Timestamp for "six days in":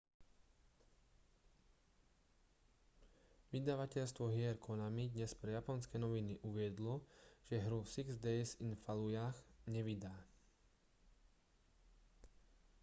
7.95-8.71